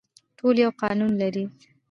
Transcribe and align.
ټول 0.37 0.55
یو 0.63 0.71
قانون 0.81 1.11
لري 1.21 1.43